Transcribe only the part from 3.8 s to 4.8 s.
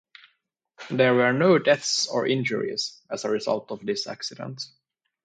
this accident.